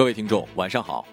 [0.00, 1.06] 各位听众，晚上好。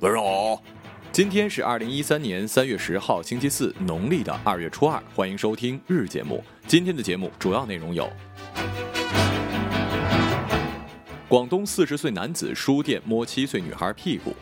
[0.00, 0.62] 晚上好。
[1.10, 5.02] 今天是二零一三年三月十号，星期四，农历的二月初二。
[5.14, 6.44] 欢迎收听日节目。
[6.66, 8.06] 今天的节目主要内容有：
[11.26, 14.32] 广东四十岁男子书店摸七岁女孩屁股；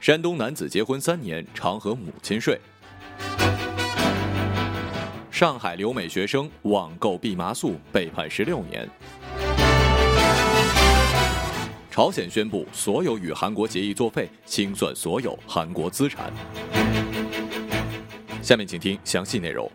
[0.00, 2.56] 山东男子结婚三年常和母亲睡；
[5.30, 8.88] 上海留美学生网购蓖麻素被判十六年。
[11.98, 16.32] 朝鲜宣布所有与韩国协议作废，清算所有韩国资产。
[18.40, 19.68] 下面请听详细内容。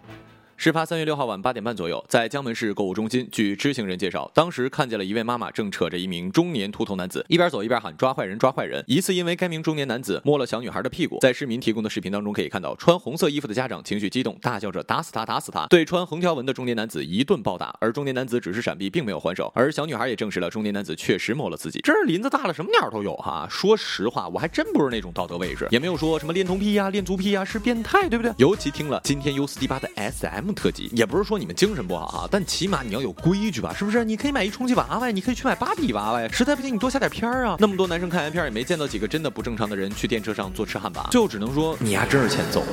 [0.56, 8.82] 事发三月六号晚八点半左右，在江门市购物中心，据知情人介绍，当时看见了一位妈妈正扯着一名中年秃头男子，一边走一边喊“抓坏人，抓坏人”。
[8.88, 11.18] 疑似因为该名中年男子摸了小女孩的屁股。
[11.20, 17.76] 在市民提供的视频当中可以看到，穿红色衣服的家长情绪激动，大叫着“打死他，打死他”，对穿横条纹的中年男子一顿暴打。
[17.82, 19.52] 而中年男子只是闪避，并没有还手。
[19.54, 21.80] 而小女孩也证实了中年男子确实摸了自己。
[21.84, 23.46] 这是林子大了，什么鸟都有哈。
[23.50, 28.32] 说实话，我还真不是那种道德卫士，也没有说什么恋童癖呀、恋足癖呀是变态，对不对？
[28.38, 31.38] 尤其听了今天 U 四 D 八的 SM 特辑，也不是说。
[31.38, 34.04] 你们精神不好啊，但起码你要有规矩吧，是不是？
[34.04, 36.28] 你可以买一充气娃娃呀，你可以去买芭比娃娃呀。
[36.32, 37.58] 实在不行，你多下点片儿啊。
[37.60, 42.64] 那么多男生看完片也没见到几个真的不正常的人去电车上坐吃汉堡，就只能说你呀真是欠揍。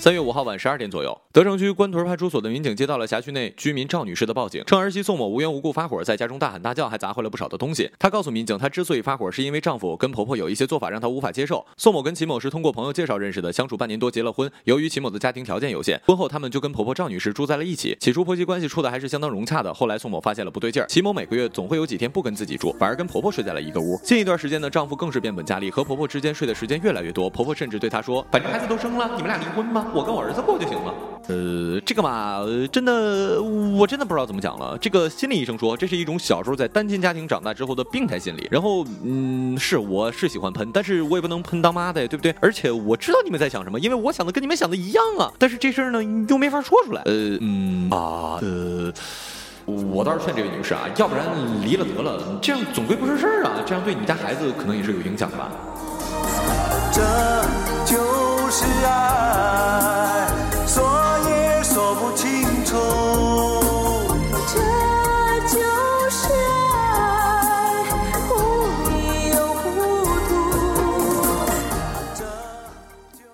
[0.00, 7.90] 三月五号晚十二点左右，德城区官屯派出所的民警接到了辖区内居民赵女士的报警，称儿媳宋某无缘无故发火，在家中大喊大叫，还砸坏了不少的东西。
[7.98, 11.62] 她告诉民警，她之所以发火，是因为丈夫跟婆婆有一些做法让她无法接受。
[11.76, 14.50] 宋某跟齐某是通过朋友介绍认识的，相处半年多结了婚。
[14.64, 17.94] 由于齐某的家庭条件有限，婚后他们就跟婆婆赵女士住在了一起。
[18.00, 24.00] 起初婆媳关系处的还是相当融洽的，后来宋某发现了不对劲儿，齐某每个月总会有几天不跟自己住，反而跟婆婆睡在了一个屋。
[24.02, 27.28] 近一段时间呢，丈夫更是变本加厉，和婆婆之间睡的时间越来越多。
[27.28, 30.94] 婆婆甚至对他说：“反正孩子都生了，你们俩离婚吧，我跟我儿子过就。”行了？
[31.26, 32.40] 呃，这个嘛，
[32.70, 34.78] 真的，我真的不知道怎么讲了。
[34.78, 38.46] 这个心理医生说，这是一种小时候在单亲家庭长大之后的病态心理。
[38.50, 42.34] 然后，嗯，是，我是喜欢喷，但是我也不能喷当妈的，对不对？
[42.40, 45.32] 而且我知道你们在想什么，因为我想的跟你们想的一样啊。
[45.38, 47.02] 但是这事儿呢，又没法说出来。
[47.02, 48.92] 呃，嗯啊，呃，
[49.66, 51.26] 我倒是劝这位女士啊，要不然
[51.64, 55.50] 离了得了，这样总归不是事儿啊，这样对你家孩子可能也是有影响的吧。
[56.92, 57.02] 这
[58.80, 59.99] 就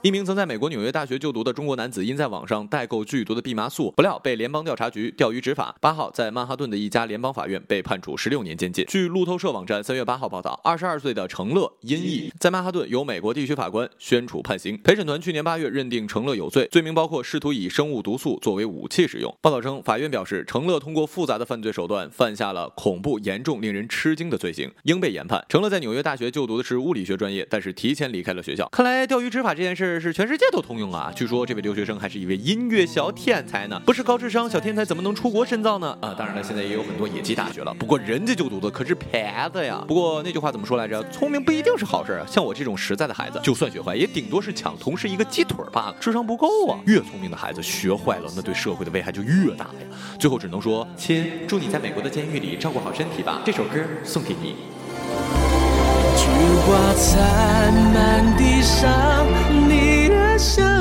[0.06, 5.74] 一名曾在美国纽约大学就读的中国男子，因在网上代购剧毒的蓖麻素，不料被联邦调查局钓鱼执法。
[5.80, 8.84] 八号在曼哈顿的一家联邦法院被判处十六年监禁。
[8.86, 14.80] 据路透社网站三月八号报道，二十二岁的程乐因意在曼哈顿由美国地区法官宣处判刑。
[14.84, 19.36] 陪审团去年八月认定程乐有罪，罪名包括试图以生物毒素作为武器使用。
[19.42, 25.44] 报道称，法院表示程乐通过复杂的犯罪手段犯下了恐怖、严重、令人吃惊的罪行，应被严判。
[25.48, 28.68] 程乐在纽约大学就读的是物理学专业，但是提前离开了学校。
[28.68, 29.95] 看来钓鱼执法这件事。
[30.00, 31.12] 是全世界都通用啊！
[31.14, 33.80] 据说这位留学生还是一位音乐小天才呢。
[33.86, 35.96] 不是高智商小天才，怎么能出国深造呢？
[36.00, 37.74] 啊，当然了，现在也有很多野鸡大学了。
[37.74, 39.84] 不过人家就读的可是牌子呀。
[39.86, 41.02] 不过那句话怎么说来着？
[41.10, 42.26] 聪明不一定是好事啊。
[42.26, 46.78] 像我这种实在的孩子，就算学坏，也顶多是抢同事一个鸡腿罢了，智商不够啊。
[46.86, 49.86] 越聪明的孩子学坏了，那对社会的危害就越大呀。
[50.18, 53.40] 最后只能说，亲，祝你在美国的监狱里照顾好身体吧。
[53.44, 54.56] 这首歌送给你。
[56.16, 56.26] 菊
[56.66, 59.26] 花残满地上，
[60.36, 60.75] 你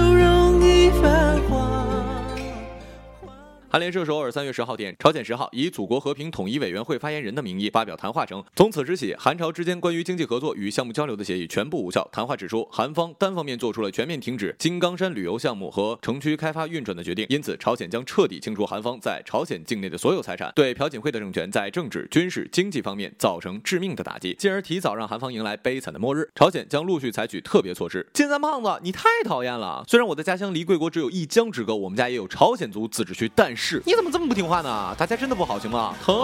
[3.75, 12.07] 韩联社首尔三月十号电，朝鲜十号以祖国和平统一委员会发言人的名义发表谈话称，从此时起，韩朝之间关于经济合作与项目交流的协议全部无效。
[12.09, 26.29] 谈话指出，韩方单方面做出了全面停止金刚山旅游项目和城区开发运转的决定，因此朝鲜将彻底清除韩方在朝鲜境内的所有财产，对朴槿惠的政权在政治、军事、经济方面造成致命的打击，进而提早让韩方迎来悲惨的末日。
[26.33, 28.07] 朝鲜将陆续采取特别措施。
[28.13, 29.83] 金三胖子，你太讨厌了！
[29.85, 33.64] 虽然我的家乡离贵国只有一江之隔，我们家也有朝鲜族自治区，但是。
[33.67, 34.95] 是，你怎么这么不听话呢？
[34.95, 35.95] 打架真的不好行吗？
[36.05, 36.15] 疼。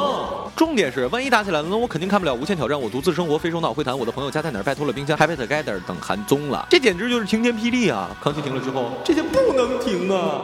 [0.56, 8.16] 重点是，万一打起来了，那我肯定看不了《无限挑战》，我独自生活，非首脑会谈，我的朋友家在哪儿，拜托了冰箱，Happy Together 等韩综了，这简直就是晴天霹雳啊！
[8.22, 10.44] 康熙停了之后，这些不能停啊！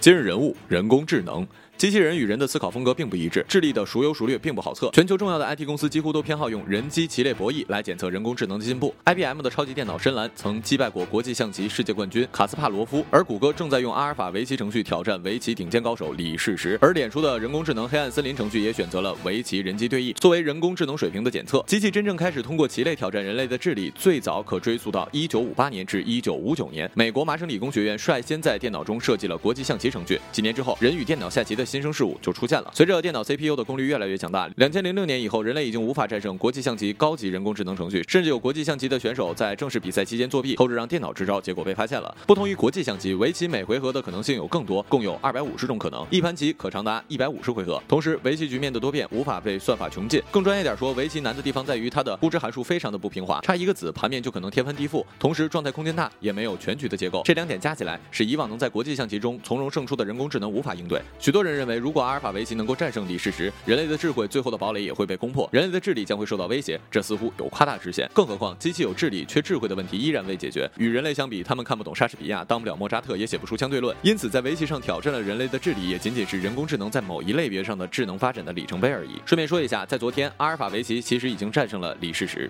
[0.00, 1.46] 今日人物：人工智能。
[1.78, 4.90] 机器人与人的思考风格并不一致，智力的孰优孰劣并不好测。
[4.90, 8.92] 全球重要的 IT 公司几乎都偏好用人机棋类博弈来检测人工智能的进步。
[9.04, 16.76] IBM 的超级电脑深蓝曾击败过国际象棋世界冠军卡斯帕罗夫，而谷歌正在用阿尔法围棋程序挑战围棋顶尖高手李世石。
[16.82, 21.62] 而脸书的人工智能黑暗森林程序也选择了围棋人机对弈作为人工智能水平的检测。
[21.68, 30.20] 机器真正开始通过棋类挑战人类的智力，最早可追溯到1958年至1959年，美国麻省理工学院率先在电脑中设计了国际象棋程序。
[30.32, 32.48] 几年之后，人与电脑下棋的新生事物就出。
[32.48, 32.70] 现了。
[32.74, 42.16] 随着电脑 CPU 的功率越来越强大，两千零六年以后，人类已经无法战胜国际象棋高级人工智能程序，甚至有国际象棋的选手在正式比赛期间作弊，偷着让电脑支招，结果被发现了。
[42.26, 47.82] 不同于国际象棋，围棋每回合的可能性有更多，共有二百五十种可能，一盘棋可长达一百五十回合。
[47.86, 50.22] 同时，围棋局面的多变无法被算法穷尽。
[50.30, 55.04] 更专业点说，围棋难的地方在于它的估值函数非常的不平滑，差一个子盘面就可能天翻地覆。
[55.18, 57.20] 同时，状态空间大，也没有全局的结构。
[57.26, 61.02] 这两点加起来，使以往能在国际象棋中从容胜出的人工智能无法应对。
[61.18, 63.18] 许多人认为，如果阿尔法围棋能够战胜李。
[63.18, 68.08] 世石，人类的智慧最后的堡垒也会被攻破，人类的智力将会受到威胁，这似乎有夸大之嫌。
[68.14, 70.70] 更何况，机器有智力却智慧的问题依然未解决。
[70.76, 73.96] 与人类相比，他们看不懂莎士比亚，当不了莫扎特，也写不出相对论。
[74.02, 79.20] 因此，在围棋上挑战了人类的智力，也仅仅是人工智能在某一类别上的智能发展的里程碑而已。
[79.26, 82.48] 顺便说一下，在昨天，阿尔法围棋其实已经战胜了李世石。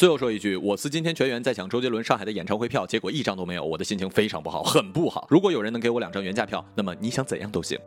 [0.00, 5.26] 最后说一句，我司今天全员在抢周杰伦上海的演唱会票，结果一张都没有，我的心情非常不好，很不好。
[5.28, 7.78] 如果有人能给我两张原价票，那么你想怎样都行。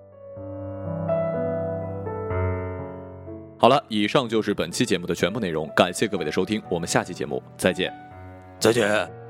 [3.57, 7.91] 好了，以上就是本期节目的全部内容，感谢各位的收听，我们下期节目再见，
[8.59, 9.22] 再见。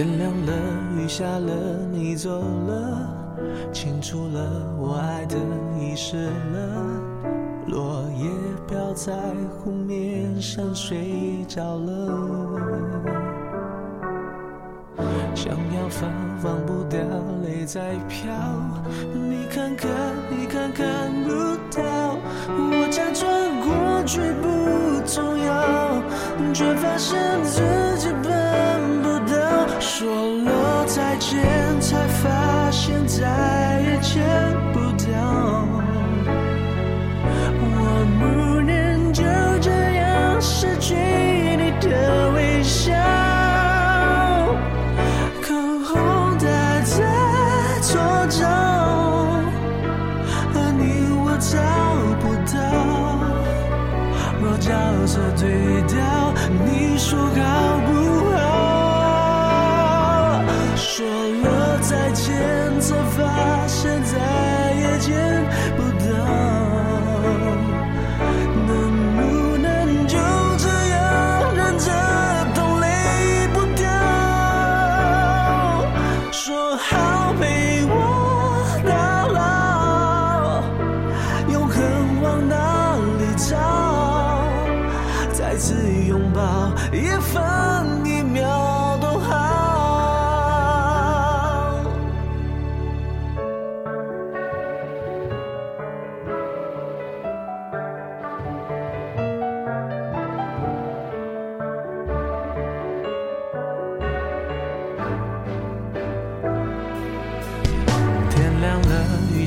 [0.00, 0.52] 天亮了，
[0.96, 1.52] 雨下了，
[1.92, 3.06] 你走了，
[3.70, 4.40] 清楚了，
[4.78, 5.36] 我爱的
[5.78, 6.30] 遗失了。
[7.66, 8.26] 落叶
[8.66, 9.12] 飘在
[9.50, 12.16] 湖面上，睡着了。
[15.34, 16.98] 想要放，放不掉，
[17.44, 18.32] 泪在飘。
[19.12, 19.90] 你看看，
[20.30, 21.30] 你看看不
[21.76, 22.16] 到。
[22.48, 23.28] 我假装
[23.60, 24.48] 过去不
[25.06, 26.02] 重要，
[26.54, 27.60] 却发现自
[27.98, 28.79] 己办不到。
[30.00, 30.08] 说
[30.44, 34.24] 了再见，才发现再也见
[34.72, 34.89] 不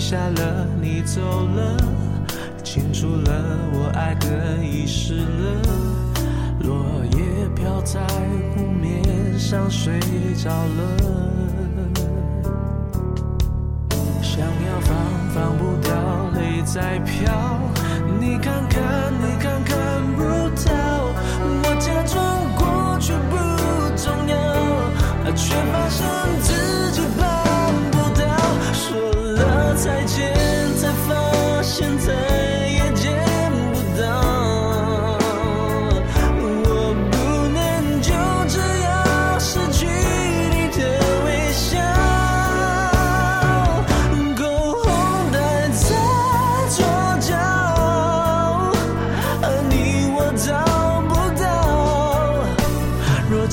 [0.03, 1.77] 下了，你走了，
[2.61, 3.31] 清楚了，
[3.71, 5.61] 我爱的遗失了。
[6.59, 8.01] 落叶飘在
[8.53, 9.97] 湖面上，睡
[10.35, 10.81] 着了。
[14.21, 14.93] 想要放，
[15.33, 15.95] 放不掉，
[16.35, 17.33] 泪在飘。
[18.19, 18.81] 你看看，
[19.21, 19.62] 你看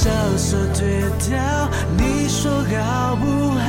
[0.02, 1.36] 角色对调，
[1.94, 3.60] 你说好不好？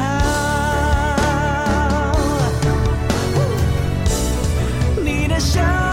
[5.04, 5.91] 你的笑。